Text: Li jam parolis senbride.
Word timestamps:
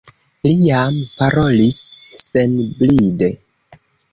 Li 0.45 0.53
jam 0.67 0.97
parolis 1.19 1.79
senbride. 2.25 3.31